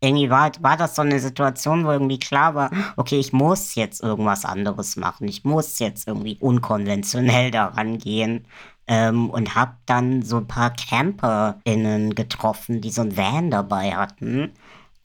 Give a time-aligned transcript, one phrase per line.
[0.00, 4.02] irgendwie war, war das so eine Situation, wo irgendwie klar war, okay, ich muss jetzt
[4.02, 5.26] irgendwas anderes machen.
[5.26, 8.46] Ich muss jetzt irgendwie unkonventionell daran gehen.
[8.90, 14.52] Ähm, und habe dann so ein paar CamperInnen getroffen, die so ein Van dabei hatten.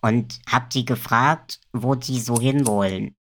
[0.02, 3.16] Und habe die gefragt, wo die so hinwollen.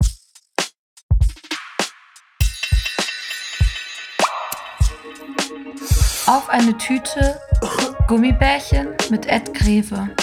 [6.28, 7.40] Auf eine Tüte
[8.08, 10.16] Gummibärchen mit Ed Greve.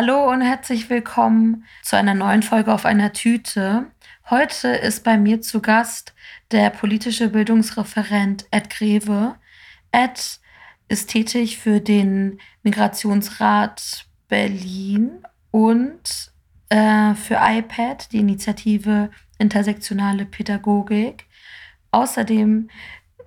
[0.00, 3.90] Hallo und herzlich willkommen zu einer neuen Folge auf einer Tüte.
[4.30, 6.14] Heute ist bei mir zu Gast
[6.52, 9.34] der politische Bildungsreferent Ed Greve.
[9.90, 10.38] Ed
[10.86, 16.30] ist tätig für den Migrationsrat Berlin und
[16.68, 19.10] äh, für iPad, die Initiative
[19.40, 21.26] Intersektionale Pädagogik.
[21.90, 22.70] Außerdem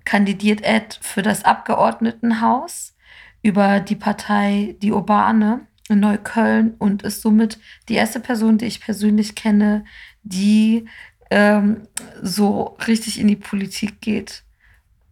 [0.05, 2.95] kandidiert Ed für das Abgeordnetenhaus
[3.41, 8.81] über die Partei Die Urbane in Neukölln und ist somit die erste Person, die ich
[8.81, 9.85] persönlich kenne,
[10.23, 10.87] die
[11.29, 11.87] ähm,
[12.21, 14.43] so richtig in die Politik geht.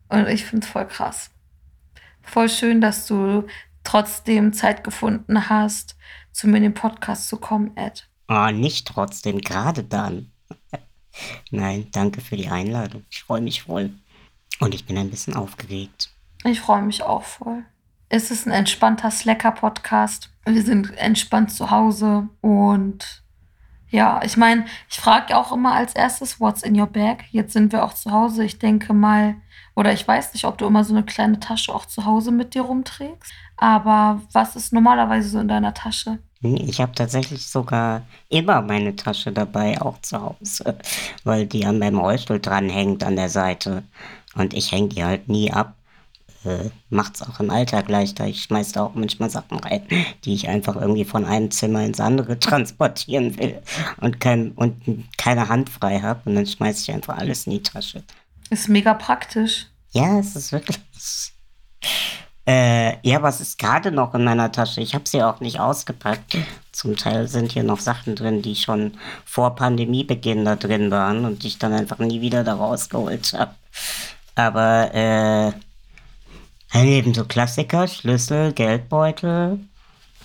[0.09, 1.31] Und ich finde es voll krass.
[2.21, 3.45] Voll schön, dass du
[3.83, 5.95] trotzdem Zeit gefunden hast,
[6.31, 8.07] zu mir in den Podcast zu kommen, Ed.
[8.27, 10.31] Oh, nicht trotzdem, gerade dann.
[11.51, 13.05] Nein, danke für die Einladung.
[13.09, 13.91] Ich freue mich voll.
[14.59, 16.11] Und ich bin ein bisschen aufgeregt.
[16.43, 17.63] Ich freue mich auch voll.
[18.11, 20.31] Es ist ein entspannter Slacker-Podcast.
[20.43, 23.21] Wir sind entspannt zu Hause und
[23.91, 27.25] ja, ich meine, ich frage auch immer als erstes, what's in your bag?
[27.29, 28.43] Jetzt sind wir auch zu Hause.
[28.43, 29.35] Ich denke mal,
[29.75, 32.55] oder ich weiß nicht, ob du immer so eine kleine Tasche auch zu Hause mit
[32.55, 33.31] dir rumträgst.
[33.57, 36.17] Aber was ist normalerweise so in deiner Tasche?
[36.41, 40.79] Ich habe tatsächlich sogar immer meine Tasche dabei, auch zu Hause,
[41.23, 43.83] weil die an meinem Rollstuhl dranhängt an der Seite.
[44.33, 45.75] Und ich hänge die halt nie ab
[46.49, 48.25] äh, macht es auch im Alltag leichter.
[48.25, 49.83] Ich schmeiße da auch manchmal Sachen rein,
[50.25, 53.61] die ich einfach irgendwie von einem Zimmer ins andere transportieren will
[54.01, 56.21] und, kein, und keine Hand frei habe.
[56.25, 58.03] Und dann schmeiße ich einfach alles in die Tasche.
[58.49, 59.67] Ist mega praktisch.
[59.91, 60.79] Ja, es ist wirklich.
[62.49, 64.81] Äh, ja, was ist gerade noch in meiner Tasche?
[64.81, 66.35] Ich habe sie auch nicht ausgepackt.
[66.71, 68.93] Zum Teil sind hier noch Sachen drin, die schon
[69.23, 73.53] vor Pandemiebeginn da drin waren und die ich dann einfach nie wieder da rausgeholt habe.
[74.33, 75.51] Aber äh,
[76.73, 79.59] Eben so Klassiker, Schlüssel, Geldbeutel.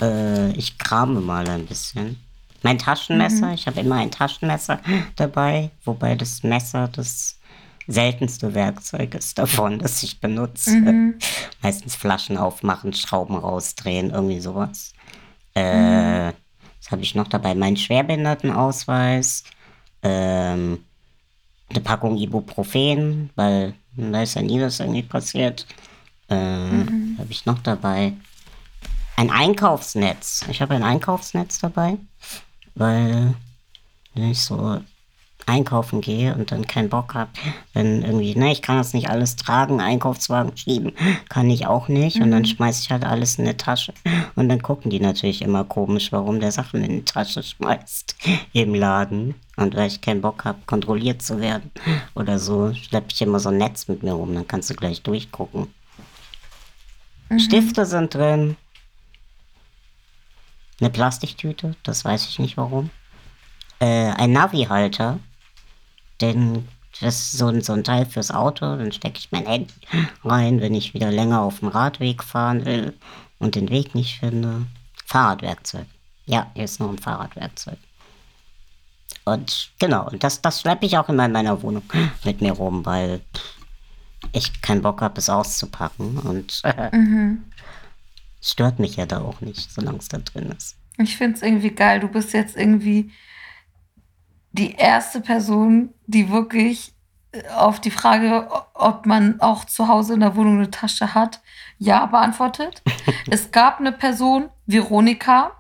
[0.01, 2.19] Äh, ich krame mal ein bisschen.
[2.63, 3.55] Mein Taschenmesser, mhm.
[3.55, 4.81] ich habe immer ein Taschenmesser
[5.17, 7.39] dabei, wobei das Messer das
[7.87, 10.71] seltenste Werkzeug ist davon, das ich benutze.
[10.71, 11.19] Mhm.
[11.63, 14.93] Meistens Flaschen aufmachen, Schrauben rausdrehen, irgendwie sowas.
[15.55, 16.33] Äh, mhm.
[16.83, 17.55] Was habe ich noch dabei?
[17.55, 19.45] Mein Schwerbehindertenausweis,
[20.03, 20.85] ähm,
[21.71, 25.67] eine Packung Ibuprofen, weil da ist ja nie was irgendwie passiert.
[26.29, 27.17] Äh, mhm.
[27.19, 28.15] Habe ich noch dabei?
[29.17, 30.45] Ein Einkaufsnetz.
[30.49, 31.99] Ich habe ein Einkaufsnetz dabei,
[32.75, 33.35] weil
[34.15, 34.81] wenn ich so
[35.47, 37.31] einkaufen gehe und dann keinen Bock habe,
[37.75, 40.93] wenn irgendwie, ne, ich kann das nicht alles tragen, Einkaufswagen schieben,
[41.29, 42.17] kann ich auch nicht.
[42.17, 42.23] Mhm.
[42.23, 42.47] Und dann mhm.
[42.47, 43.93] schmeiße ich halt alles in eine Tasche.
[44.35, 48.17] Und dann gucken die natürlich immer komisch, warum der Sachen in die Tasche schmeißt
[48.53, 49.35] im Laden.
[49.57, 51.71] Und weil ich keinen Bock habe, kontrolliert zu werden
[52.15, 55.03] oder so, schleppe ich immer so ein Netz mit mir rum, dann kannst du gleich
[55.03, 55.69] durchgucken.
[57.35, 57.41] Mhm.
[57.41, 58.57] Stifte sind drin.
[60.81, 62.91] Eine Plastiktüte, das weiß ich nicht warum.
[63.81, 65.19] Äh, ein Navi-Halter.
[66.21, 66.69] Denn
[67.01, 68.77] das ist so ein, so ein Teil fürs Auto.
[68.77, 69.75] Dann stecke ich mein Handy
[70.25, 72.95] rein, wenn ich wieder länger auf dem Radweg fahren will
[73.39, 74.67] und den Weg nicht finde.
[75.07, 75.87] Fahrradwerkzeug.
[76.27, 77.79] Ja, hier ist noch ein Fahrradwerkzeug.
[79.25, 81.83] Und genau, und das, das schleppe ich auch immer in meiner Wohnung
[82.25, 83.21] mit mir rum, weil
[84.33, 86.19] ich keinen Bock habe, es auszupacken.
[86.19, 87.45] Und äh, mhm.
[88.41, 90.77] stört mich ja da auch nicht, solange es da drin ist.
[90.99, 92.01] Ich finde es irgendwie geil.
[92.01, 93.11] Du bist jetzt irgendwie
[94.53, 96.95] die erste Person, die wirklich
[97.33, 101.41] äh, auf die Frage, ob man auch zu Hause in der Wohnung eine Tasche hat,
[101.79, 102.83] ja beantwortet.
[103.31, 105.53] es gab eine Person, Veronika,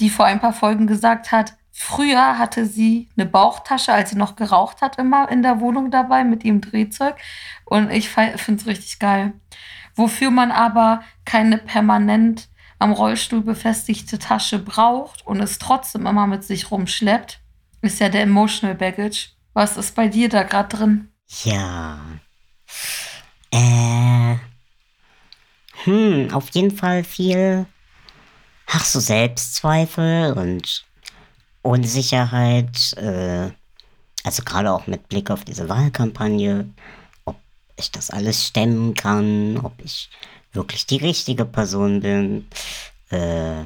[0.00, 4.36] die vor ein paar Folgen gesagt hat, Früher hatte sie eine Bauchtasche, als sie noch
[4.36, 7.16] geraucht hat, immer in der Wohnung dabei mit ihrem Drehzeug.
[7.64, 9.32] Und ich finde es richtig geil.
[9.94, 16.44] Wofür man aber keine permanent am Rollstuhl befestigte Tasche braucht und es trotzdem immer mit
[16.44, 17.40] sich rumschleppt,
[17.80, 19.30] ist ja der Emotional Baggage.
[19.54, 21.08] Was ist bei dir da gerade drin?
[21.44, 21.98] Ja.
[23.52, 24.36] Äh.
[25.84, 27.64] Hm, auf jeden Fall viel,
[28.66, 30.89] ach so, Selbstzweifel und
[31.62, 32.94] Unsicherheit.
[32.96, 33.50] Äh,
[34.24, 36.68] also gerade auch mit Blick auf diese Wahlkampagne,
[37.24, 37.36] ob
[37.76, 40.10] ich das alles stemmen kann, ob ich
[40.52, 42.48] wirklich die richtige Person bin.
[43.10, 43.64] Äh,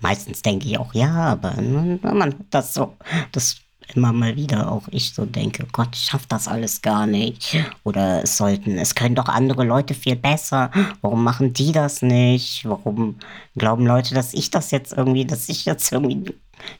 [0.00, 2.96] meistens denke ich auch ja, aber man, hat das so,
[3.30, 3.61] das
[3.94, 7.56] immer mal wieder auch ich so denke, Gott, ich schaff das alles gar nicht.
[7.84, 10.70] Oder es sollten, es können doch andere Leute viel besser.
[11.00, 12.64] Warum machen die das nicht?
[12.68, 13.16] Warum
[13.56, 16.34] glauben Leute, dass ich das jetzt irgendwie, dass ich jetzt irgendwie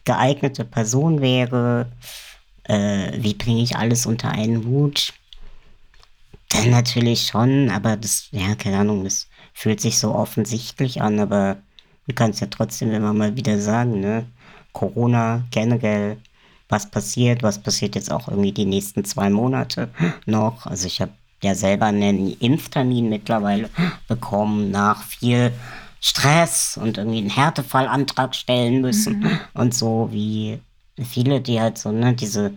[0.04, 1.86] geeignete Person wäre?
[2.64, 5.12] Äh, wie bringe ich alles unter einen Hut?
[6.50, 11.56] Dann natürlich schon, aber das, ja, keine Ahnung, das fühlt sich so offensichtlich an, aber
[12.06, 14.26] du kannst ja trotzdem immer mal wieder sagen, ne?
[14.72, 16.16] Corona generell
[16.72, 19.90] was passiert, was passiert jetzt auch irgendwie die nächsten zwei Monate
[20.26, 20.66] noch.
[20.66, 23.68] Also ich habe ja selber einen Impftermin mittlerweile
[24.08, 25.52] bekommen nach viel
[26.00, 29.38] Stress und irgendwie einen Härtefallantrag stellen müssen mhm.
[29.54, 30.58] und so wie
[31.00, 32.52] viele, die halt so, ne, diese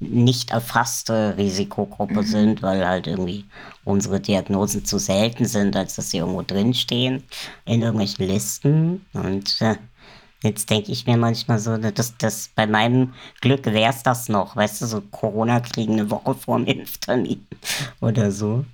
[0.00, 2.26] nicht erfasste Risikogruppe mhm.
[2.26, 3.44] sind, weil halt irgendwie
[3.84, 7.24] unsere Diagnosen zu selten sind, als dass sie irgendwo drinstehen
[7.64, 9.06] in irgendwelchen Listen.
[9.12, 9.76] Und äh,
[10.42, 14.54] Jetzt denke ich mir manchmal so, dass das bei meinem Glück wäre es das noch,
[14.54, 17.44] weißt du, so Corona kriegen eine Woche vor dem Impftermin
[18.00, 18.64] oder so.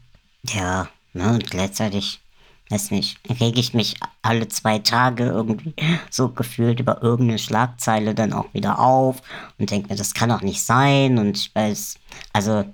[0.46, 2.20] Ja, ne, und gleichzeitig,
[2.68, 5.74] weiß nicht, rege ich mich alle zwei Tage irgendwie
[6.10, 9.22] so gefühlt über irgendeine Schlagzeile dann auch wieder auf
[9.58, 11.94] und denke mir, das kann doch nicht sein und ich weiß,
[12.34, 12.64] also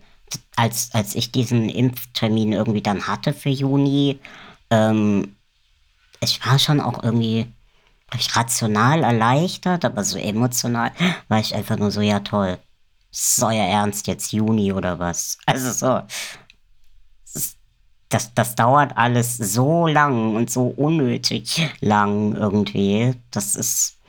[0.56, 4.19] als, als ich diesen Impftermin irgendwie dann hatte für Juni,
[4.70, 5.37] ähm,
[6.20, 7.46] ich war schon auch irgendwie
[8.18, 10.92] ich rational erleichtert, aber so emotional
[11.28, 12.58] war ich einfach nur so, ja toll.
[13.12, 15.38] Ist euer Ernst jetzt Juni oder was?
[15.46, 16.02] Also so.
[18.08, 23.14] Das, das dauert alles so lang und so unnötig lang irgendwie.
[23.30, 24.00] Das ist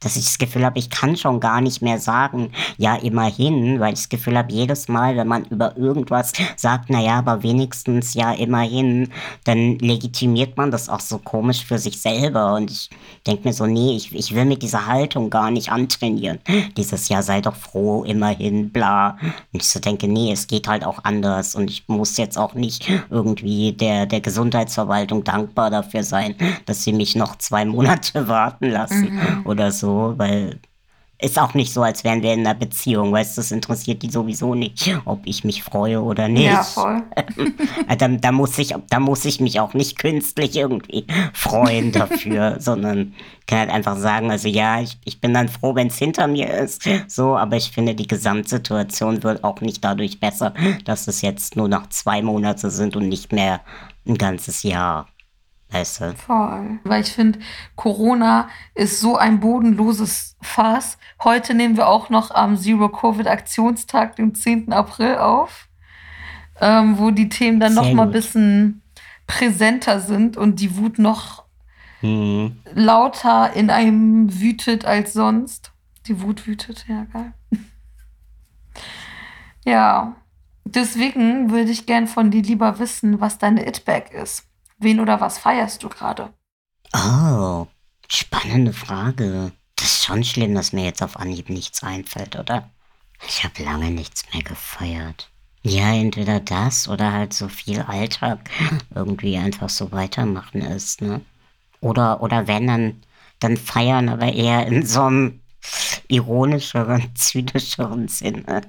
[0.00, 3.92] dass ich das Gefühl habe, ich kann schon gar nicht mehr sagen, ja, immerhin, weil
[3.92, 8.32] ich das Gefühl habe, jedes Mal, wenn man über irgendwas sagt, naja, aber wenigstens ja,
[8.32, 9.10] immerhin,
[9.44, 12.54] dann legitimiert man das auch so komisch für sich selber.
[12.54, 12.88] Und ich
[13.26, 16.38] denke mir so, nee, ich, ich will mit dieser Haltung gar nicht antrainieren.
[16.76, 19.18] Dieses Jahr sei doch froh, immerhin, bla.
[19.52, 21.54] Und ich so denke, nee, es geht halt auch anders.
[21.54, 26.94] Und ich muss jetzt auch nicht irgendwie der, der Gesundheitsverwaltung dankbar dafür sein, dass sie
[26.94, 29.46] mich noch zwei Monate warten lassen mhm.
[29.46, 30.60] oder so weil
[31.22, 34.10] ist auch nicht so, als wären wir in einer Beziehung, weißt du, das interessiert die
[34.10, 36.46] sowieso nicht, ob ich mich freue oder nicht.
[36.46, 37.02] Ja, voll.
[37.98, 43.14] da, da, muss ich, da muss ich mich auch nicht künstlich irgendwie freuen dafür, sondern
[43.46, 46.48] kann halt einfach sagen, also ja, ich, ich bin dann froh, wenn es hinter mir
[46.48, 50.54] ist, so, aber ich finde, die Gesamtsituation wird auch nicht dadurch besser,
[50.84, 53.60] dass es jetzt nur noch zwei Monate sind und nicht mehr
[54.06, 55.06] ein ganzes Jahr.
[55.70, 56.14] Weißt du?
[56.16, 56.80] Voll.
[56.82, 57.38] Weil ich finde,
[57.76, 60.98] Corona ist so ein bodenloses Fass.
[61.22, 64.72] Heute nehmen wir auch noch am Zero-Covid-Aktionstag, dem 10.
[64.72, 65.68] April auf,
[66.60, 68.82] ähm, wo die Themen dann Sehr noch mal ein bisschen
[69.26, 71.44] präsenter sind und die Wut noch
[72.02, 72.56] mhm.
[72.74, 75.72] lauter in einem wütet als sonst.
[76.08, 77.32] Die Wut wütet, ja, geil.
[79.64, 80.16] ja,
[80.64, 84.49] deswegen würde ich gern von dir lieber wissen, was deine It-Bag ist.
[84.80, 86.32] Wen oder was feierst du gerade?
[86.94, 87.66] Oh,
[88.08, 89.52] spannende Frage.
[89.76, 92.70] Das ist schon schlimm, dass mir jetzt auf Anhieb nichts einfällt, oder?
[93.28, 95.30] Ich habe lange nichts mehr gefeiert.
[95.62, 98.50] Ja, entweder das oder halt so viel Alltag
[98.94, 101.20] irgendwie einfach so weitermachen ist, ne?
[101.82, 103.02] Oder, oder wenn, dann,
[103.38, 105.40] dann feiern, aber eher in so einem
[106.08, 108.62] ironischeren, zynischeren Sinne.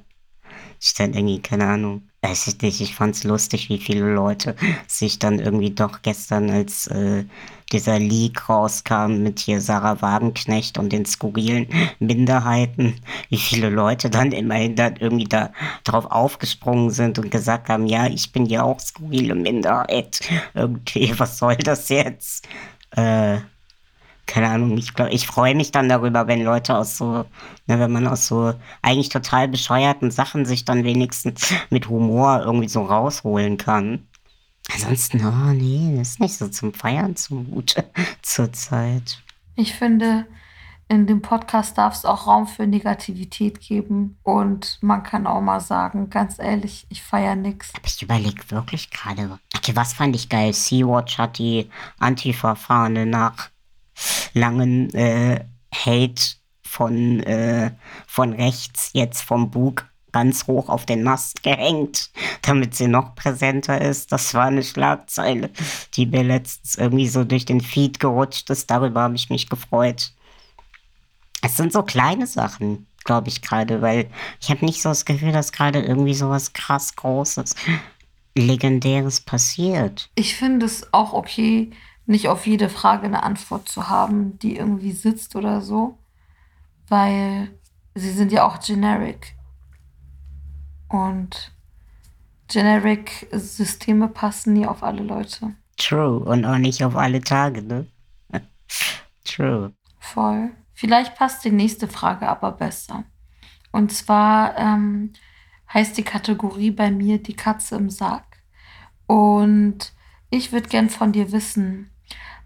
[0.82, 2.11] Ich dann irgendwie, keine Ahnung.
[2.24, 4.56] Weiß ich nicht, ich fand's lustig, wie viele Leute
[4.88, 7.25] sich dann irgendwie doch gestern, als äh,
[7.72, 11.68] dieser Leak rauskam mit hier Sarah Wagenknecht und den skurrilen
[12.00, 12.94] Minderheiten,
[13.30, 15.51] wie viele Leute dann immerhin dann irgendwie da
[15.84, 20.20] drauf aufgesprungen sind und gesagt haben, ja, ich bin ja auch skurrile Minderheit.
[20.54, 22.48] Irgendwie, was soll das jetzt?
[22.92, 23.40] Äh,
[24.32, 27.26] keine Ahnung, ich glaube, ich freue mich dann darüber, wenn Leute aus so,
[27.68, 32.70] ne, wenn man aus so eigentlich total bescheuerten Sachen sich dann wenigstens mit Humor irgendwie
[32.70, 34.08] so rausholen kann.
[34.74, 37.84] Ansonsten, oh nee, das ist nicht so zum Feiern zumute
[38.22, 39.22] zurzeit.
[39.56, 40.26] Ich finde,
[40.88, 45.60] in dem Podcast darf es auch Raum für Negativität geben und man kann auch mal
[45.60, 47.74] sagen, ganz ehrlich, ich feiere nichts.
[47.76, 50.54] Aber ich überlege wirklich gerade, okay, was fand ich geil?
[50.54, 51.70] Sea-Watch hat die
[52.00, 53.50] Antifa-Fahne nach
[54.34, 57.72] langen äh, Hate von, äh,
[58.08, 63.81] von rechts jetzt vom Bug ganz hoch auf den Mast gehängt, damit sie noch präsenter
[63.81, 64.12] ist.
[64.12, 65.50] Das war eine Schlagzeile,
[65.93, 68.70] die mir letztens irgendwie so durch den Feed gerutscht ist.
[68.70, 70.12] Darüber habe ich mich gefreut.
[71.41, 75.31] Es sind so kleine Sachen, glaube ich gerade, weil ich habe nicht so das Gefühl,
[75.31, 77.55] dass gerade irgendwie so was krass Großes,
[78.36, 80.10] Legendäres passiert.
[80.15, 81.72] Ich finde es auch okay,
[82.05, 85.98] nicht auf jede Frage eine Antwort zu haben, die irgendwie sitzt oder so,
[86.88, 87.51] weil
[87.96, 89.36] sie sind ja auch generic.
[90.89, 91.53] Und
[92.48, 95.55] generic Systeme passen nie auf alle Leute.
[95.77, 96.20] True.
[96.20, 97.88] Und auch nicht auf alle Tage, ne?
[99.24, 99.74] True.
[100.00, 100.51] Voll.
[100.74, 103.03] Vielleicht passt die nächste Frage aber besser.
[103.72, 105.13] Und zwar ähm,
[105.74, 108.43] heißt die Kategorie bei mir die Katze im Sack.
[109.08, 109.93] Und
[110.29, 111.91] ich würde gern von dir wissen,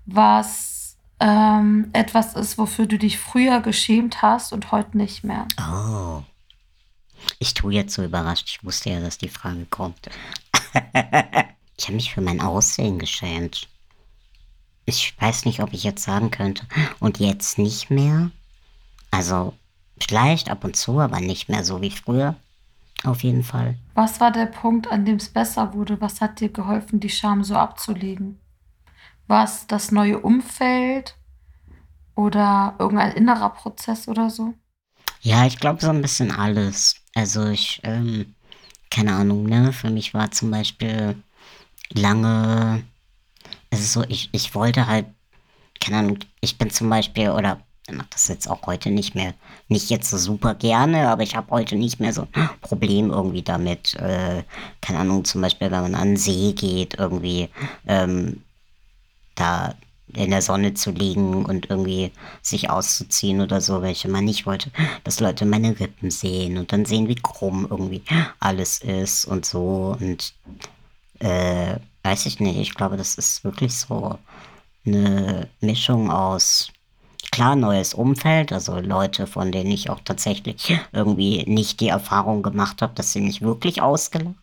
[0.05, 5.47] was ähm, etwas ist, wofür du dich früher geschämt hast und heute nicht mehr.
[5.59, 6.23] Oh.
[7.39, 8.47] Ich tue jetzt so überrascht.
[8.49, 10.09] Ich wusste ja, dass die Frage kommt.
[11.77, 13.67] ich habe mich für mein Aussehen geschämt.
[14.85, 16.65] Ich weiß nicht, ob ich jetzt sagen könnte.
[16.99, 18.29] Und jetzt nicht mehr?
[19.09, 19.53] Also,
[19.99, 22.35] vielleicht ab und zu, aber nicht mehr so wie früher.
[23.03, 23.77] Auf jeden Fall.
[23.93, 25.99] Was war der Punkt, an dem es besser wurde?
[26.01, 28.39] Was hat dir geholfen, die Scham so abzulegen?
[29.27, 31.15] War es das neue Umfeld
[32.15, 34.53] oder irgendein innerer Prozess oder so?
[35.21, 36.95] Ja, ich glaube so ein bisschen alles.
[37.15, 38.35] Also ich, ähm,
[38.91, 39.73] keine Ahnung, ne?
[39.73, 41.15] Für mich war zum Beispiel
[41.93, 42.83] lange,
[43.69, 45.07] es ist so, ich, ich wollte halt,
[45.79, 49.33] keine Ahnung, ich bin zum Beispiel, oder ich mache das jetzt auch heute nicht mehr,
[49.67, 53.43] nicht jetzt so super gerne, aber ich habe heute nicht mehr so ein Problem irgendwie
[53.43, 54.43] damit, äh,
[54.81, 57.49] keine Ahnung, zum Beispiel, wenn man an den See geht, irgendwie,
[57.87, 58.43] ähm,
[59.35, 59.75] da
[60.13, 62.11] in der Sonne zu liegen und irgendwie
[62.41, 64.71] sich auszuziehen oder so, welche man nicht wollte,
[65.03, 68.01] dass Leute meine Rippen sehen und dann sehen, wie krumm irgendwie
[68.39, 69.97] alles ist und so.
[69.99, 70.33] Und
[71.19, 74.17] äh, weiß ich nicht, ich glaube, das ist wirklich so
[74.85, 76.69] eine Mischung aus
[77.31, 82.81] klar neues Umfeld, also Leute, von denen ich auch tatsächlich irgendwie nicht die Erfahrung gemacht
[82.81, 84.35] habe, dass sie mich wirklich ausgelacht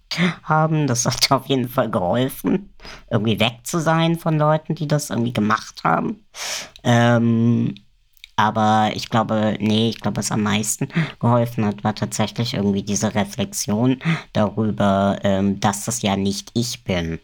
[0.43, 0.87] haben.
[0.87, 2.75] Das hat auf jeden Fall geholfen,
[3.11, 6.25] irgendwie weg zu sein von Leuten, die das irgendwie gemacht haben.
[6.85, 7.75] Ähm,
[8.37, 10.89] aber ich glaube, nee, ich glaube, was am meisten
[11.21, 13.99] geholfen hat, war tatsächlich irgendwie diese Reflexion
[14.33, 17.21] darüber, ähm, dass das ja nicht ich bin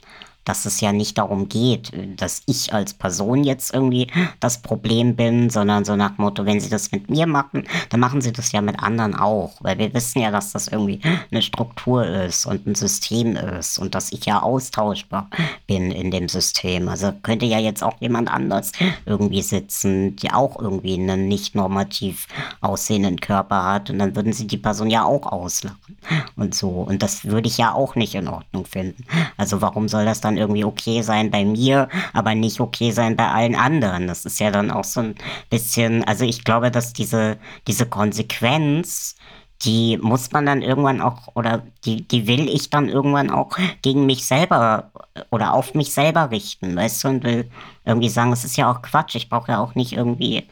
[0.49, 4.07] dass es ja nicht darum geht, dass ich als Person jetzt irgendwie
[4.41, 8.23] das Problem bin, sondern so nach Motto, wenn sie das mit mir machen, dann machen
[8.23, 9.53] sie das ja mit anderen auch.
[9.61, 11.01] Weil wir wissen ja, dass das irgendwie
[11.31, 15.29] eine Struktur ist und ein System ist und dass ich ja austauschbar
[15.67, 16.89] bin in dem System.
[16.89, 18.73] Also könnte ja jetzt auch jemand anders
[19.05, 22.27] irgendwie sitzen, die auch irgendwie einen nicht normativ
[22.63, 25.99] aussehenden Körper hat und dann würden sie die Person ja auch auslachen
[26.37, 26.69] und so.
[26.69, 29.05] Und das würde ich ja auch nicht in Ordnung finden.
[29.37, 33.29] Also warum soll das dann irgendwie okay sein bei mir, aber nicht okay sein bei
[33.29, 34.07] allen anderen.
[34.07, 35.15] Das ist ja dann auch so ein
[35.51, 39.17] bisschen, also ich glaube, dass diese, diese Konsequenz,
[39.63, 44.07] die muss man dann irgendwann auch, oder die, die will ich dann irgendwann auch gegen
[44.07, 44.93] mich selber
[45.31, 47.51] oder auf mich selber richten, weißt du, und will
[47.85, 50.47] irgendwie sagen, es ist ja auch Quatsch, ich brauche ja auch nicht irgendwie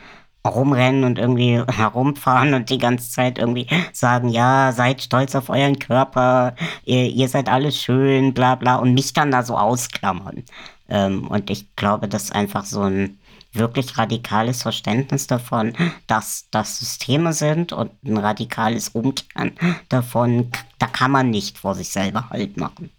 [0.48, 5.78] rumrennen und irgendwie herumfahren und die ganze Zeit irgendwie sagen, ja, seid stolz auf euren
[5.78, 10.44] Körper, ihr, ihr seid alles schön, bla bla, und mich dann da so ausklammern.
[10.88, 13.18] Ähm, und ich glaube, das ist einfach so ein
[13.52, 15.72] wirklich radikales Verständnis davon,
[16.06, 19.52] dass das Systeme sind und ein radikales Umkehren
[19.88, 22.90] davon, da kann man nicht vor sich selber halt machen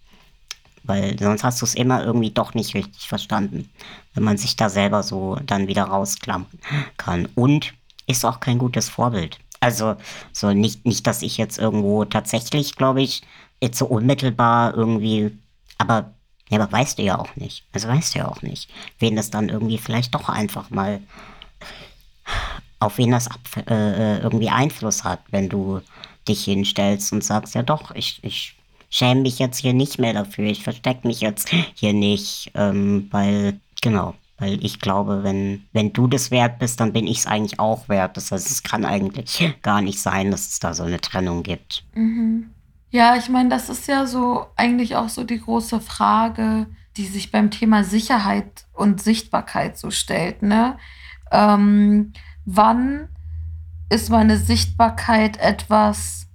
[0.88, 3.70] weil sonst hast du es immer irgendwie doch nicht richtig verstanden,
[4.18, 6.48] wenn man sich da selber so dann wieder rausklammern
[6.98, 7.30] kann.
[7.36, 7.74] Und
[8.08, 9.38] ist auch kein gutes Vorbild.
[9.60, 9.96] Also
[10.34, 13.22] so nicht, nicht, dass ich jetzt irgendwo tatsächlich, glaube ich,
[13.62, 15.38] jetzt so unmittelbar irgendwie,
[15.78, 16.14] aber
[16.50, 17.64] ja, aber weißt du ja auch nicht.
[17.74, 18.70] Also weißt du ja auch nicht,
[19.00, 21.00] wen das dann irgendwie vielleicht doch einfach mal
[22.80, 25.82] auf wen das ab, äh, irgendwie Einfluss hat, wenn du
[26.28, 28.56] dich hinstellst und sagst, ja doch, ich, ich
[28.90, 30.46] schäme mich jetzt hier nicht mehr dafür.
[30.46, 36.08] Ich verstecke mich jetzt hier nicht, ähm, weil, genau, weil ich glaube, wenn, wenn du
[36.08, 38.18] das wert bist, dann bin ich es eigentlich auch wert.
[38.18, 41.84] Das heißt, es kann eigentlich gar nicht sein, dass es da so eine Trennung gibt.
[41.94, 42.52] Mhm.
[42.90, 47.32] Ja, ich meine, das ist ja so eigentlich auch so die große Frage, die sich
[47.32, 50.42] beim Thema Sicherheit und Sichtbarkeit so stellt.
[50.42, 50.78] Ne?
[51.32, 52.14] Ähm,
[52.46, 53.10] wann
[53.90, 56.28] ist meine Sichtbarkeit etwas,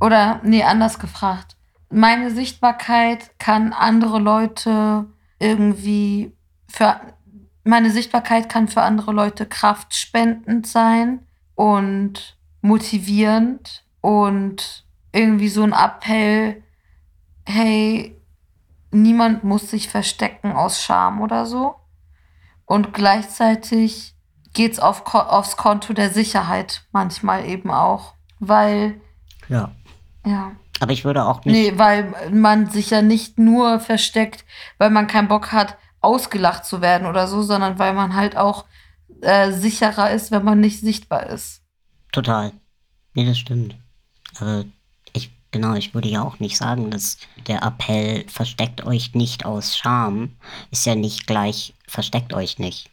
[0.00, 1.56] oder, nee, anders gefragt.
[1.90, 5.06] Meine Sichtbarkeit kann andere Leute
[5.38, 6.32] irgendwie
[6.68, 7.00] für
[7.64, 16.62] meine Sichtbarkeit kann für andere Leute kraftspendend sein und motivierend und irgendwie so ein Appell,
[17.44, 18.16] hey,
[18.90, 21.74] niemand muss sich verstecken aus Scham oder so.
[22.64, 24.14] Und gleichzeitig
[24.52, 29.00] geht es auf, aufs Konto der Sicherheit manchmal eben auch, weil.
[29.48, 29.72] Ja.
[30.26, 30.52] Ja.
[30.80, 31.54] Aber ich würde auch nicht.
[31.54, 34.44] Nee, weil man sich ja nicht nur versteckt,
[34.76, 38.64] weil man keinen Bock hat, ausgelacht zu werden oder so, sondern weil man halt auch
[39.20, 41.62] äh, sicherer ist, wenn man nicht sichtbar ist.
[42.12, 42.52] Total.
[43.14, 43.76] Nee, das stimmt.
[44.38, 44.64] Aber
[45.12, 49.76] ich, genau, ich würde ja auch nicht sagen, dass der Appell versteckt euch nicht aus
[49.76, 50.36] Scham
[50.70, 52.90] ist ja nicht gleich versteckt euch nicht.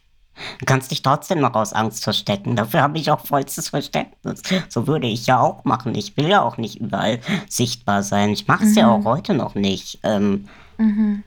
[0.58, 2.56] Du kannst dich trotzdem noch aus Angst verstecken.
[2.56, 4.42] Dafür habe ich auch vollstes Verständnis.
[4.68, 5.94] So würde ich ja auch machen.
[5.94, 8.30] Ich will ja auch nicht überall sichtbar sein.
[8.30, 8.78] Ich mache es mhm.
[8.78, 10.00] ja auch heute noch nicht.
[10.02, 11.22] Ähm, mhm.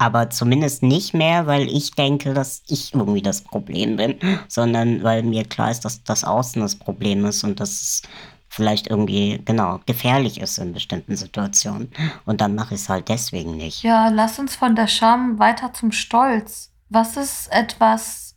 [0.00, 5.22] Aber zumindest nicht mehr, weil ich denke, dass ich irgendwie das Problem bin, sondern weil
[5.22, 8.02] mir klar ist, dass das Außen das Problem ist und dass es
[8.48, 11.92] vielleicht irgendwie, genau, gefährlich ist in bestimmten Situationen.
[12.24, 13.82] Und dann mache ich es halt deswegen nicht.
[13.82, 16.72] Ja, lass uns von der Scham weiter zum Stolz.
[16.88, 18.36] Was ist etwas,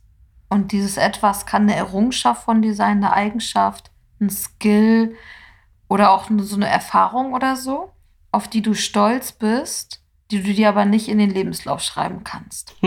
[0.50, 3.90] und dieses Etwas kann eine Errungenschaft von dir sein, eine Eigenschaft,
[4.20, 5.16] ein Skill
[5.88, 7.90] oder auch so eine Erfahrung oder so,
[8.32, 12.74] auf die du stolz bist, die du dir aber nicht in den Lebenslauf schreiben kannst.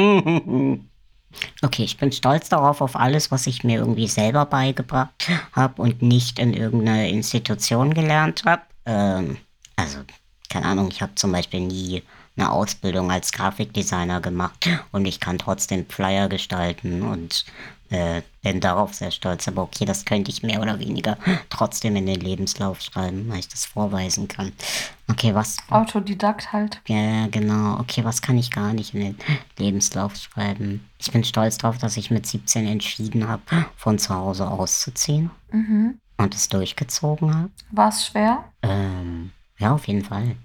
[1.62, 6.02] Okay, ich bin stolz darauf, auf alles, was ich mir irgendwie selber beigebracht habe und
[6.02, 8.62] nicht in irgendeiner Institution gelernt habe.
[8.86, 9.38] Ähm,
[9.76, 10.00] also,
[10.50, 12.04] keine Ahnung, ich habe zum Beispiel nie
[12.38, 17.46] eine Ausbildung als Grafikdesigner gemacht und ich kann trotzdem Flyer gestalten und
[17.90, 19.48] äh, bin darauf sehr stolz.
[19.48, 21.18] Aber okay, das könnte ich mehr oder weniger
[21.50, 24.52] trotzdem in den Lebenslauf schreiben, weil ich das vorweisen kann.
[25.10, 25.58] Okay, was?
[25.70, 26.82] Autodidakt halt.
[26.88, 27.80] Ja, genau.
[27.80, 29.18] Okay, was kann ich gar nicht in den
[29.58, 30.88] Lebenslauf schreiben?
[31.00, 33.42] Ich bin stolz darauf, dass ich mit 17 entschieden habe,
[33.76, 35.30] von zu Hause auszuziehen.
[35.52, 36.00] Mhm.
[36.18, 37.52] Und es durchgezogen habe.
[37.72, 38.44] War es schwer?
[38.64, 40.36] Ähm, ja, auf jeden Fall.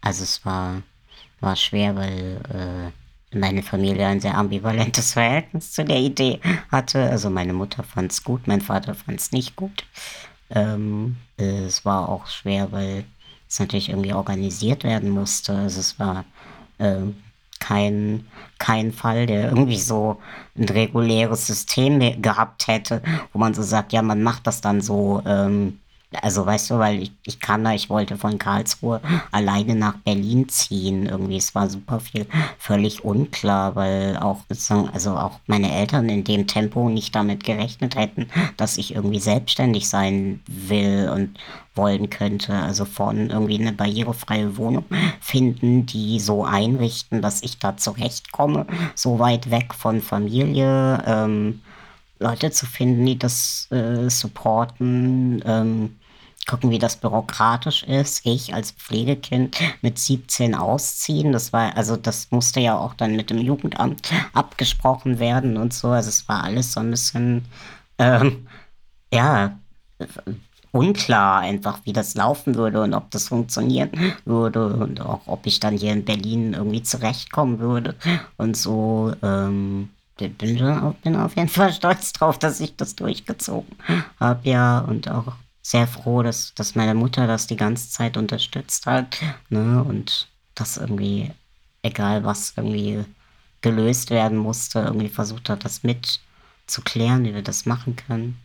[0.00, 0.82] Also es war
[1.42, 2.92] war schwer, weil äh,
[3.34, 6.40] meine Familie ein sehr ambivalentes Verhältnis zu der Idee
[6.70, 7.02] hatte.
[7.10, 9.84] Also meine Mutter fand es gut, mein Vater fand es nicht gut.
[10.50, 13.04] Ähm, es war auch schwer, weil
[13.48, 15.54] es natürlich irgendwie organisiert werden musste.
[15.54, 16.24] Also es war
[16.78, 17.02] äh,
[17.58, 18.26] kein,
[18.58, 20.18] kein Fall, der irgendwie so
[20.56, 25.22] ein reguläres System gehabt hätte, wo man so sagt, ja, man macht das dann so.
[25.26, 25.78] Ähm,
[26.20, 30.48] also weißt du, weil ich, ich kann da, ich wollte von Karlsruhe alleine nach Berlin
[30.48, 31.06] ziehen.
[31.06, 32.26] Irgendwie, es war super viel
[32.58, 34.38] völlig unklar, weil auch
[34.92, 39.88] also auch meine Eltern in dem Tempo nicht damit gerechnet hätten, dass ich irgendwie selbstständig
[39.88, 41.38] sein will und
[41.74, 42.54] wollen könnte.
[42.54, 44.84] Also von irgendwie eine barrierefreie Wohnung
[45.20, 51.02] finden, die so einrichten, dass ich da zurechtkomme, so weit weg von Familie.
[51.06, 51.60] Ähm,
[52.22, 55.42] Leute zu finden, die das äh, supporten.
[55.44, 55.96] Ähm,
[56.46, 58.26] gucken, wie das bürokratisch ist.
[58.26, 61.32] Ich als Pflegekind mit 17 ausziehen.
[61.32, 65.88] Das war, also das musste ja auch dann mit dem Jugendamt abgesprochen werden und so.
[65.88, 67.44] Also es war alles so ein bisschen,
[67.98, 68.46] ähm,
[69.12, 69.56] ja,
[70.72, 73.90] unklar einfach, wie das laufen würde und ob das funktionieren
[74.24, 77.94] würde und auch ob ich dann hier in Berlin irgendwie zurechtkommen würde
[78.36, 79.12] und so.
[79.22, 80.36] Ähm, bin,
[81.02, 83.76] bin auf jeden Fall stolz drauf, dass ich das durchgezogen
[84.20, 88.86] habe, ja, und auch sehr froh, dass, dass meine Mutter das die ganze Zeit unterstützt
[88.86, 89.18] hat.
[89.48, 89.82] Ne?
[89.82, 91.30] Und das irgendwie,
[91.82, 93.04] egal was irgendwie
[93.60, 96.20] gelöst werden musste, irgendwie versucht hat, das mit
[96.66, 98.38] zu klären, wie wir das machen können.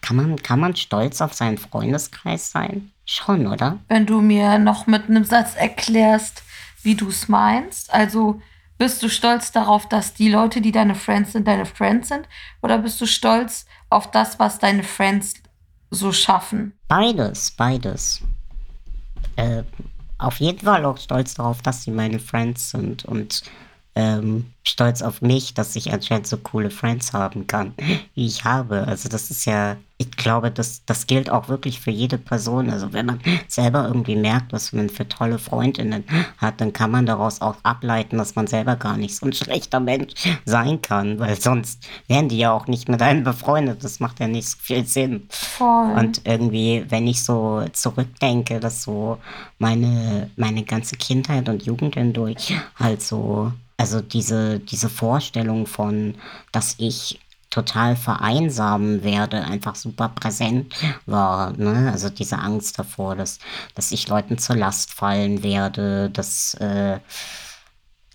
[0.00, 2.90] Kann man, kann man stolz auf seinen Freundeskreis sein?
[3.06, 3.78] Schon, oder?
[3.88, 6.42] Wenn du mir noch mit einem Satz erklärst,
[6.82, 7.92] wie du es meinst.
[7.92, 8.40] Also
[8.78, 12.28] bist du stolz darauf, dass die Leute, die deine Friends sind, deine Friends sind?
[12.62, 15.34] Oder bist du stolz auf das, was deine Friends
[15.94, 16.72] so schaffen?
[16.88, 18.20] Beides, beides.
[19.36, 19.62] Äh,
[20.18, 23.42] auf jeden Fall auch stolz darauf, dass sie meine Friends sind und
[23.94, 27.74] ähm, stolz auf mich, dass ich anscheinend so coole Friends haben kann,
[28.14, 28.86] wie ich habe.
[28.86, 32.68] Also das ist ja, ich glaube, das, das gilt auch wirklich für jede Person.
[32.68, 36.04] Also wenn man selber irgendwie merkt, was man für tolle Freundinnen
[36.38, 39.78] hat, dann kann man daraus auch ableiten, dass man selber gar nicht so ein schlechter
[39.78, 40.12] Mensch
[40.44, 43.84] sein kann, weil sonst wären die ja auch nicht mit einem befreundet.
[43.84, 45.26] Das macht ja nicht so viel Sinn.
[45.30, 45.92] Voll.
[45.92, 49.18] Und irgendwie, wenn ich so zurückdenke, dass so
[49.58, 56.14] meine, meine ganze Kindheit und Jugend hindurch halt so also diese, diese Vorstellung von,
[56.52, 57.18] dass ich
[57.54, 60.74] total vereinsamen werde, einfach super präsent
[61.06, 61.52] war.
[61.56, 61.90] Ne?
[61.92, 63.38] Also diese Angst davor, dass,
[63.76, 66.98] dass ich Leuten zur Last fallen werde, dass, äh,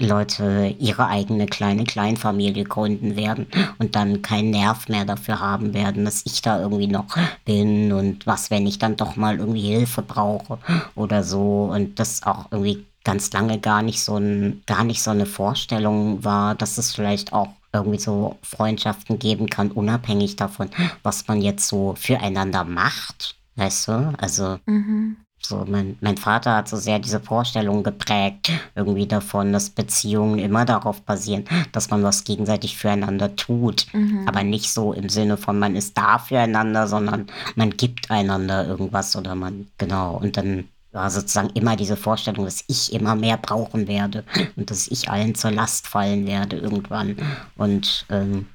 [0.02, 3.48] Leute ihre eigene kleine Kleinfamilie gründen werden
[3.80, 7.06] und dann keinen Nerv mehr dafür haben werden, dass ich da irgendwie noch
[7.44, 10.58] bin und was, wenn ich dann doch mal irgendwie Hilfe brauche
[10.96, 15.12] oder so und das auch irgendwie ganz lange gar nicht so ein, gar nicht so
[15.12, 20.70] eine Vorstellung war, dass es vielleicht auch irgendwie so Freundschaften geben kann, unabhängig davon,
[21.04, 23.36] was man jetzt so füreinander macht.
[23.56, 24.14] Weißt du?
[24.18, 25.18] Also Mhm.
[25.42, 30.66] so, mein, mein Vater hat so sehr diese Vorstellung geprägt, irgendwie davon, dass Beziehungen immer
[30.66, 33.88] darauf basieren, dass man was gegenseitig füreinander tut.
[33.94, 34.28] Mhm.
[34.28, 39.16] Aber nicht so im Sinne von, man ist da füreinander, sondern man gibt einander irgendwas
[39.16, 40.18] oder man, genau.
[40.18, 44.24] Und dann war sozusagen immer diese Vorstellung, dass ich immer mehr brauchen werde
[44.56, 47.18] und dass ich allen zur Last fallen werde irgendwann.
[47.56, 48.48] Und ähm,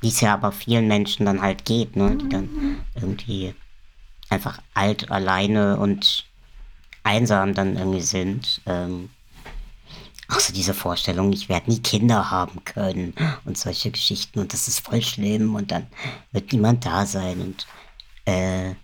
[0.00, 3.54] wie es ja aber vielen Menschen dann halt geht, ne, die dann irgendwie
[4.28, 6.26] einfach alt, alleine und
[7.02, 8.60] einsam dann irgendwie sind.
[8.66, 9.10] Ähm,
[10.28, 13.14] auch so diese Vorstellung, ich werde nie Kinder haben können
[13.46, 15.86] und solche Geschichten und das ist voll schlimm und dann
[16.32, 17.66] wird niemand da sein und
[18.26, 18.74] äh,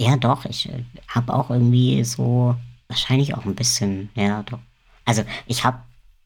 [0.00, 2.56] ja doch, ich äh, habe auch irgendwie so
[2.88, 4.58] wahrscheinlich auch ein bisschen, ja doch.
[5.04, 5.78] Also ich habe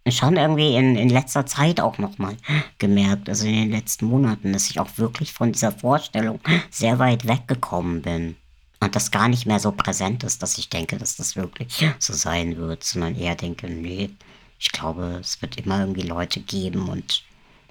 [0.09, 2.37] schon irgendwie in, in letzter Zeit auch nochmal
[2.79, 7.27] gemerkt, also in den letzten Monaten, dass ich auch wirklich von dieser Vorstellung sehr weit
[7.27, 8.37] weggekommen bin.
[8.81, 12.13] Und das gar nicht mehr so präsent ist, dass ich denke, dass das wirklich so
[12.13, 14.11] sein wird, sondern eher denke, nee,
[14.59, 17.25] ich glaube, es wird immer irgendwie Leute geben und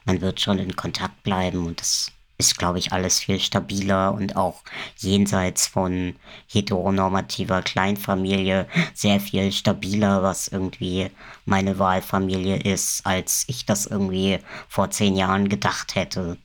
[0.06, 4.36] man wird schon in Kontakt bleiben und das ist, glaube ich, alles viel stabiler und
[4.36, 4.64] auch
[4.98, 6.16] jenseits von
[6.48, 11.10] heteronormativer Kleinfamilie sehr viel stabiler, was irgendwie
[11.46, 16.38] meine Wahlfamilie ist, als ich das irgendwie vor zehn Jahren gedacht hätte.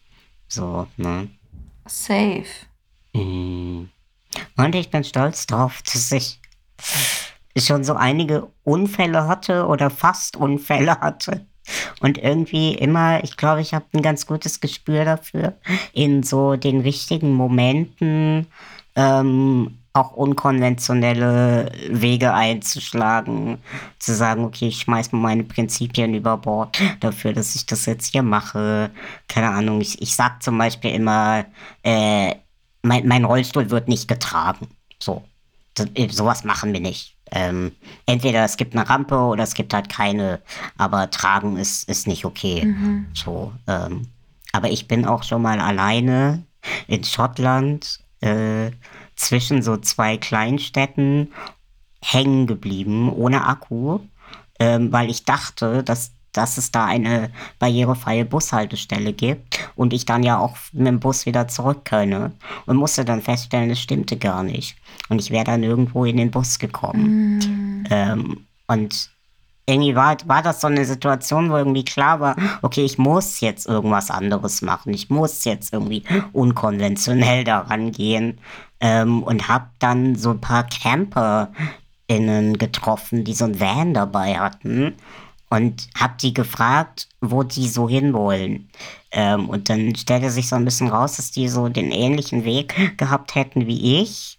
[0.46, 1.29] So, ne?
[1.87, 2.44] Safe.
[3.14, 3.88] Mm.
[4.57, 6.38] Und ich bin stolz drauf, dass ich
[7.57, 11.47] schon so einige Unfälle hatte oder fast Unfälle hatte.
[12.00, 15.54] Und irgendwie immer, ich glaube, ich habe ein ganz gutes Gespür dafür,
[15.92, 18.46] in so den richtigen Momenten
[18.96, 23.59] ähm, auch unkonventionelle Wege einzuschlagen,
[23.98, 28.12] zu sagen, okay, ich schmeiß mal meine Prinzipien über Bord dafür, dass ich das jetzt
[28.12, 28.90] hier mache.
[29.26, 31.44] Keine Ahnung, ich, ich sag zum Beispiel immer,
[31.83, 32.35] äh,
[32.83, 34.68] mein, mein Rollstuhl wird nicht getragen.
[35.00, 35.24] So.
[35.74, 37.16] Das, sowas machen wir nicht.
[37.31, 37.73] Ähm,
[38.07, 40.41] entweder es gibt eine Rampe oder es gibt halt keine,
[40.77, 42.64] aber tragen ist, ist nicht okay.
[42.64, 43.07] Mhm.
[43.14, 44.09] So, ähm,
[44.53, 46.45] aber ich bin auch schon mal alleine
[46.87, 48.71] in Schottland äh,
[49.17, 51.33] zwischen so zwei Kleinstädten
[52.03, 54.01] hängen geblieben, ohne Akku,
[54.59, 60.23] ähm, weil ich dachte, dass, dass es da eine barrierefreie Bushaltestelle gibt und ich dann
[60.23, 62.33] ja auch mit dem Bus wieder zurück könne
[62.67, 64.77] und musste dann feststellen, es stimmte gar nicht.
[65.09, 67.38] Und ich wäre dann irgendwo in den Bus gekommen.
[67.38, 67.85] Mhm.
[67.91, 69.11] Ähm, und
[69.69, 73.67] irgendwie war, war das so eine Situation, wo irgendwie klar war, okay, ich muss jetzt
[73.67, 74.95] irgendwas anderes machen.
[74.95, 78.38] Ich muss jetzt irgendwie unkonventionell daran gehen.
[78.81, 84.95] Ähm, und habe dann so ein paar CamperInnen getroffen, die so ein Van dabei hatten.
[85.50, 88.68] Und habe die gefragt, wo die so hinwollen.
[89.11, 92.74] Ähm, und dann stellte sich so ein bisschen raus, dass die so den ähnlichen Weg
[92.98, 94.38] gehabt hätten wie ich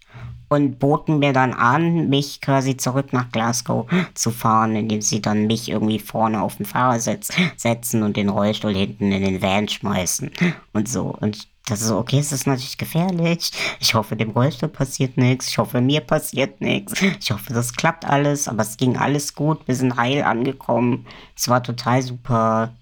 [0.50, 5.46] und boten mir dann an, mich quasi zurück nach Glasgow zu fahren, indem sie dann
[5.46, 10.30] mich irgendwie vorne auf den Fahrersitz setzen und den Rollstuhl hinten in den Van schmeißen
[10.72, 11.16] und so.
[11.20, 13.50] Und das ist okay, es ist natürlich gefährlich.
[13.78, 15.48] Ich hoffe, dem Rollstuhl passiert nichts.
[15.48, 17.00] Ich hoffe, mir passiert nichts.
[17.20, 18.48] Ich hoffe, das klappt alles.
[18.48, 19.66] Aber es ging alles gut.
[19.66, 21.06] Wir sind heil angekommen.
[21.36, 22.72] Es war total super.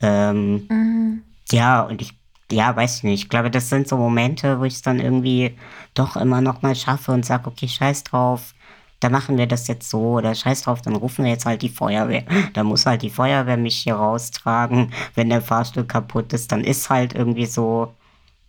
[0.00, 1.22] Ähm, Mhm.
[1.50, 2.12] ja, und ich,
[2.50, 3.22] ja, weiß ich nicht.
[3.24, 5.56] Ich glaube, das sind so Momente, wo ich es dann irgendwie
[5.94, 8.54] doch immer noch mal schaffe und sage, okay, scheiß drauf.
[9.00, 11.68] Da machen wir das jetzt so oder scheiß drauf, dann rufen wir jetzt halt die
[11.68, 12.24] Feuerwehr.
[12.54, 14.92] Da muss halt die Feuerwehr mich hier raustragen.
[15.14, 17.92] Wenn der Fahrstuhl kaputt ist, dann ist halt irgendwie so,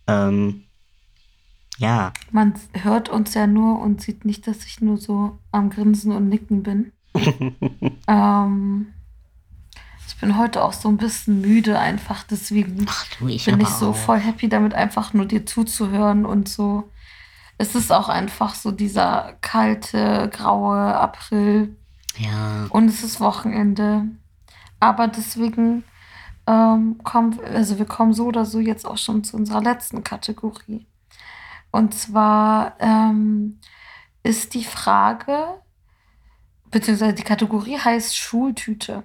[0.07, 0.63] ähm,
[1.77, 6.11] ja, Man hört uns ja nur und sieht nicht, dass ich nur so am Grinsen
[6.13, 6.91] und Nicken bin.
[8.07, 8.93] ähm,
[10.07, 13.67] ich bin heute auch so ein bisschen müde einfach, deswegen ach du, ich bin ich
[13.67, 13.95] so auch.
[13.95, 16.89] voll happy damit, einfach nur dir zuzuhören und so.
[17.57, 21.75] Es ist auch einfach so dieser kalte, graue April
[22.17, 24.07] Ja, und es ist Wochenende.
[24.79, 25.83] Aber deswegen
[26.47, 30.86] ähm, kommen, also wir kommen so oder so jetzt auch schon zu unserer letzten Kategorie.
[31.71, 33.60] Und zwar ähm,
[34.23, 35.62] ist die Frage,
[36.71, 39.03] beziehungsweise die Kategorie heißt Schultüte.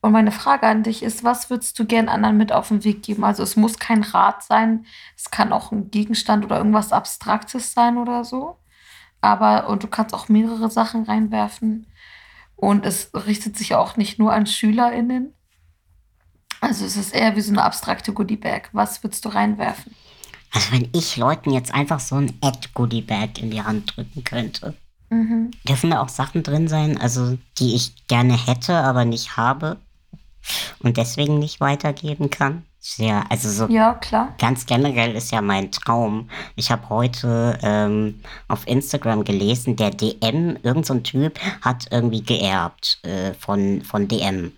[0.00, 3.02] Und meine Frage an dich ist, was würdest du gern anderen mit auf den Weg
[3.02, 3.24] geben?
[3.24, 7.98] Also es muss kein Rat sein, es kann auch ein Gegenstand oder irgendwas Abstraktes sein
[7.98, 8.58] oder so.
[9.20, 11.86] Aber und du kannst auch mehrere Sachen reinwerfen.
[12.54, 15.34] Und es richtet sich auch nicht nur an SchülerInnen.
[16.60, 18.70] Also es ist eher wie so eine abstrakte Goodie-Bag.
[18.72, 19.94] Was würdest du reinwerfen?
[20.52, 24.74] Also wenn ich Leuten jetzt einfach so ein Ad-Goodie-Bag in die Hand drücken könnte.
[25.10, 25.50] Mhm.
[25.68, 29.76] Dürfen da auch Sachen drin sein, also die ich gerne hätte, aber nicht habe
[30.80, 32.64] und deswegen nicht weitergeben kann?
[32.98, 34.34] Ja, also so Ja, klar.
[34.38, 36.30] ganz generell ist ja mein Traum.
[36.54, 43.00] Ich habe heute ähm, auf Instagram gelesen, der DM, irgend so Typ, hat irgendwie geerbt
[43.02, 44.52] äh, von, von DM.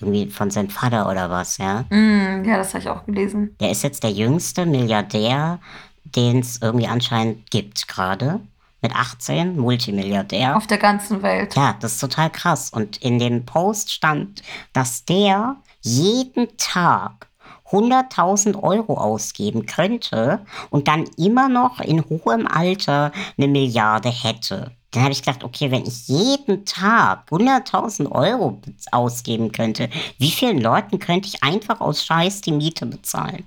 [0.00, 1.84] Irgendwie von seinem Vater oder was, ja.
[1.90, 3.54] Mm, ja, das habe ich auch gelesen.
[3.60, 5.58] Der ist jetzt der jüngste Milliardär,
[6.04, 8.40] den es irgendwie anscheinend gibt gerade.
[8.82, 10.56] Mit 18, Multimilliardär.
[10.56, 11.54] Auf der ganzen Welt.
[11.54, 12.70] Ja, das ist total krass.
[12.70, 17.28] Und in dem Post stand, dass der jeden Tag
[17.70, 24.72] 100.000 Euro ausgeben könnte und dann immer noch in hohem Alter eine Milliarde hätte.
[24.92, 30.60] Dann habe ich gedacht, okay, wenn ich jeden Tag 100.000 Euro ausgeben könnte, wie vielen
[30.60, 33.44] Leuten könnte ich einfach aus Scheiß die Miete bezahlen?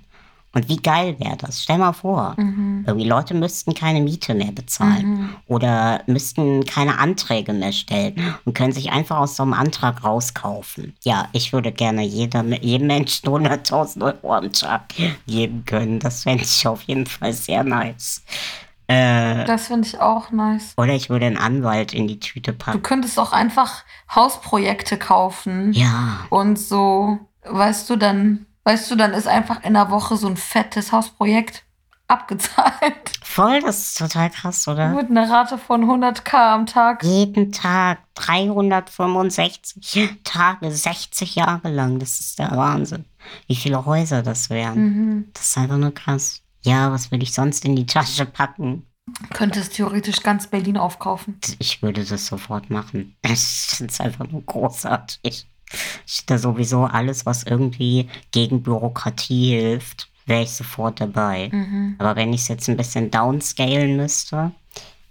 [0.54, 1.64] Und wie geil wäre das?
[1.64, 7.72] Stell mal vor, irgendwie Leute müssten keine Miete mehr bezahlen oder müssten keine Anträge mehr
[7.72, 10.94] stellen und können sich einfach aus so einem Antrag rauskaufen.
[11.02, 14.94] Ja, ich würde gerne jeder, jedem Menschen 100.000 Euro am Tag
[15.26, 15.98] geben können.
[15.98, 18.22] Das fände ich auf jeden Fall sehr nice.
[18.86, 20.74] Äh, Das finde ich auch nice.
[20.76, 22.82] oder ich würde einen Anwalt in die Tüte Du packen.
[22.82, 23.82] könntest auch einfach
[24.14, 29.90] Hausprojekte kaufen Ja, und so, weißt du, dann, weißt du, dann ist einfach in der
[29.90, 31.64] Woche so ein fettes Hausprojekt
[32.06, 32.94] abgezahlt.
[33.22, 34.90] voll, das ist total krass, oder?
[34.90, 37.02] Mit einer Rate von 100k am Tag.
[37.02, 41.98] Jeden Tag 365 Tage, 60 Jahre lang.
[41.98, 43.06] Das ist der Wahnsinn.
[43.46, 44.78] Wie viele Häuser das wären.
[44.78, 45.30] Mhm.
[45.32, 46.42] Das ist einfach nur krass.
[46.64, 48.86] Ja, was würde ich sonst in die Tasche packen?
[49.32, 51.38] Könntest theoretisch ganz Berlin aufkaufen.
[51.58, 53.16] Ich würde das sofort machen.
[53.22, 55.46] Es ist einfach nur großartig.
[56.06, 61.50] Ich da sowieso alles, was irgendwie gegen Bürokratie hilft, wäre ich sofort dabei.
[61.52, 61.96] Mhm.
[61.98, 64.52] Aber wenn ich es jetzt ein bisschen downscalen müsste,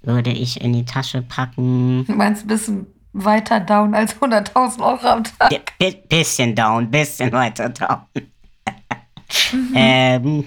[0.01, 2.05] würde ich in die Tasche packen.
[2.05, 5.77] Du meinst ein bisschen weiter down als 100.000 Euro am Tag.
[5.77, 8.05] Bi bisschen down, bisschen weiter down.
[9.75, 10.45] ähm,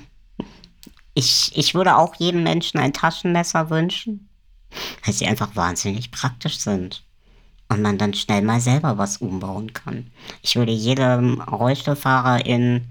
[1.17, 4.29] ich, ich würde auch jedem Menschen ein Taschenmesser wünschen,
[5.05, 7.05] weil sie einfach wahnsinnig praktisch sind.
[7.69, 10.13] Und man dann schnell mal selber was umbauen kann.
[10.41, 12.85] Ich würde jedem Rollstuhlfahrerin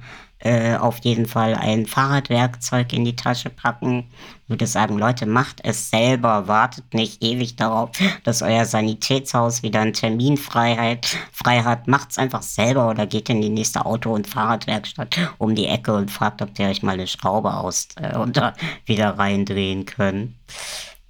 [0.46, 4.06] äh, auf jeden Fall ein Fahrradwerkzeug in die Tasche packen.
[4.48, 6.48] Würde sagen, Leute, macht es selber.
[6.48, 7.90] Wartet nicht ewig darauf,
[8.24, 11.88] dass euer Sanitätshaus wieder einen Terminfreiheit frei hat.
[11.88, 16.12] Macht's einfach selber oder geht in die nächste Auto- und Fahrradwerkstatt um die Ecke und
[16.12, 18.54] fragt, ob ihr euch mal eine Schraube aus äh, da
[18.86, 20.38] wieder reindrehen können.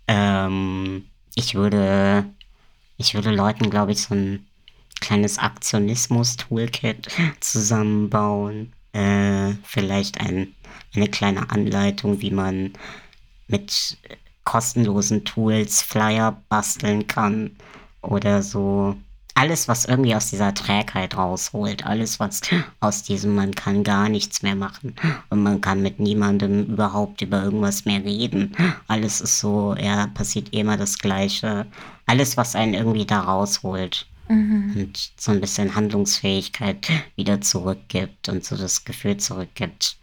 [0.07, 2.23] Ähm, ich würde,
[2.95, 4.47] ich würde Leuten, glaube ich, so ein
[5.01, 7.09] kleines Aktionismus-Toolkit
[7.41, 8.71] zusammenbauen.
[8.95, 10.53] Äh, vielleicht ein,
[10.95, 12.71] eine kleine Anleitung, wie man
[13.47, 13.97] mit
[14.45, 17.51] kostenlosen Tools Flyer basteln kann
[18.01, 18.95] oder so.
[19.33, 22.39] Alles, was irgendwie aus dieser Trägheit rausholt, alles, was
[22.79, 24.95] aus diesem man kann gar nichts mehr machen
[25.29, 28.55] und man kann mit niemandem überhaupt über irgendwas mehr reden.
[28.87, 31.65] Alles ist so, ja, passiert immer das Gleiche.
[32.05, 38.55] Alles, was einen irgendwie da rausholt und so ein bisschen Handlungsfähigkeit wieder zurückgibt und so
[38.55, 39.97] das Gefühl zurückgibt.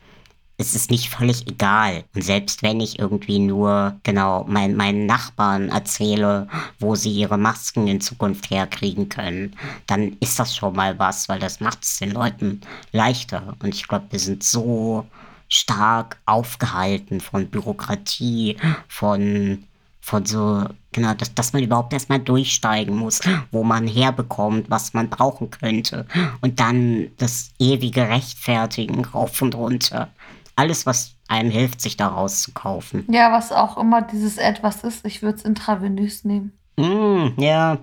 [0.59, 2.05] Es ist nicht völlig egal.
[2.15, 6.47] Und selbst wenn ich irgendwie nur, genau, mein, meinen Nachbarn erzähle,
[6.79, 9.57] wo sie ihre Masken in Zukunft herkriegen können,
[9.87, 12.61] dann ist das schon mal was, weil das macht es den Leuten
[12.93, 13.57] leichter.
[13.61, 15.07] Und ich glaube, wir sind so
[15.49, 18.57] stark aufgehalten von Bürokratie,
[18.89, 19.65] von
[20.05, 23.21] von so, genau, dass, dass man überhaupt erstmal durchsteigen muss,
[23.53, 26.07] wo man herbekommt, was man brauchen könnte.
[26.41, 30.09] Und dann das ewige Rechtfertigen rauf und runter.
[30.57, 33.07] Alles, was einem hilft, sich da rauszukaufen.
[33.09, 36.53] Ja, was auch immer dieses etwas ist, ich würde es intravenös nehmen.
[36.77, 37.79] Mm, ja,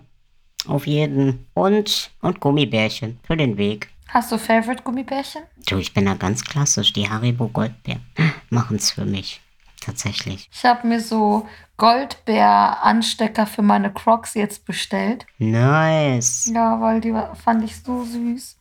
[0.67, 1.47] auf jeden.
[1.53, 3.89] Und, und Gummibärchen für den Weg.
[4.09, 5.43] Hast du Favorite Gummibärchen?
[5.67, 6.91] Du, ich bin da ganz klassisch.
[6.93, 8.01] Die Haribo Goldbeeren
[8.49, 9.39] machen's für mich.
[9.79, 10.49] Tatsächlich.
[10.53, 15.25] Ich habe mir so Goldbeer-Anstecker für meine Crocs jetzt bestellt.
[15.37, 16.51] Nice.
[16.53, 17.13] Ja, weil die
[17.43, 18.57] fand ich so süß.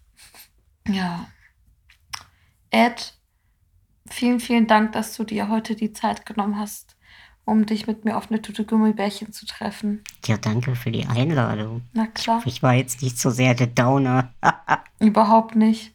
[0.89, 1.27] Ja.
[2.71, 3.15] Ed,
[4.09, 6.97] vielen, vielen Dank, dass du dir heute die Zeit genommen hast,
[7.45, 10.05] um dich mit mir auf eine Tüte Gummibärchen zu treffen.
[10.27, 11.83] Ja, danke für die Einladung.
[11.93, 14.33] Na klar, Ich war jetzt nicht so sehr der Downer.
[15.01, 15.95] überhaupt nicht.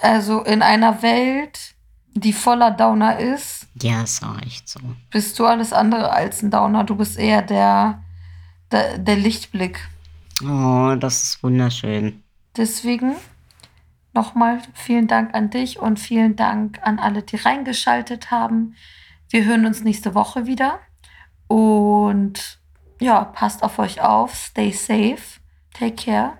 [0.00, 1.73] Also in einer Welt,
[2.14, 4.80] die voller Downer ist, ja, ist auch echt so.
[5.10, 6.84] bist du alles andere als ein Downer.
[6.84, 8.02] Du bist eher der,
[8.70, 9.88] der, der Lichtblick.
[10.42, 12.22] Oh, das ist wunderschön.
[12.56, 13.14] Deswegen
[14.12, 18.76] nochmal vielen Dank an dich und vielen Dank an alle, die reingeschaltet haben.
[19.28, 20.78] Wir hören uns nächste Woche wieder.
[21.48, 22.58] Und
[23.00, 25.40] ja, passt auf euch auf, stay safe,
[25.72, 26.38] take care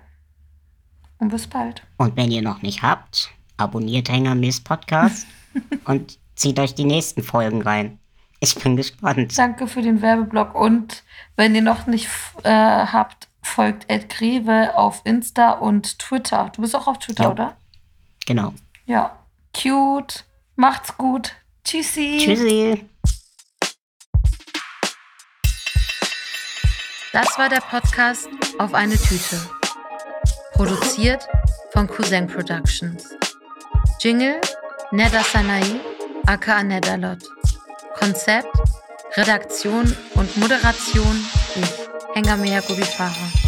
[1.19, 1.83] und bis bald.
[1.97, 5.27] Und wenn ihr noch nicht habt, abonniert Hänger Miss Podcast
[5.85, 7.99] und zieht euch die nächsten Folgen rein.
[8.39, 9.37] Ich bin gespannt.
[9.37, 11.03] Danke für den Werbeblock und
[11.35, 12.07] wenn ihr noch nicht
[12.43, 16.51] äh, habt, folgt Ed Greve auf Insta und Twitter.
[16.55, 17.31] Du bist auch auf Twitter, Ja.
[17.31, 17.57] oder?
[18.25, 18.53] Genau.
[18.85, 19.19] Ja.
[19.55, 20.25] Cute.
[20.55, 21.33] Macht's gut.
[21.63, 22.17] Tschüssi.
[22.19, 22.85] Tschüssi.
[27.13, 28.27] Das war der Podcast
[28.59, 29.39] auf eine Tüte.
[30.53, 31.27] Produziert
[31.71, 33.09] von Cousin Productions.
[33.99, 34.39] Jingle
[34.91, 35.81] Neda Sanai,
[36.27, 37.17] aka Nedalot.
[37.97, 38.47] Konzept,
[39.17, 43.44] Redaktion und Moderation ich, Hengamea Gubifara.